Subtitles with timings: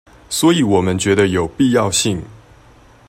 [0.31, 2.23] 所以我們覺得有必要性